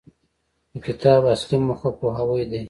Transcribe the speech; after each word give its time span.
د 0.71 0.73
کتاب 0.85 1.21
اصلي 1.35 1.57
موخه 1.67 1.89
پوهاوی 1.99 2.43
دی. 2.49 2.59